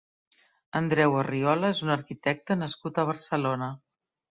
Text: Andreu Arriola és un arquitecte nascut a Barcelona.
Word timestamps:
Andreu 0.79 1.19
Arriola 1.19 1.71
és 1.75 1.85
un 1.87 1.95
arquitecte 1.99 2.61
nascut 2.67 2.99
a 3.05 3.11
Barcelona. 3.15 3.75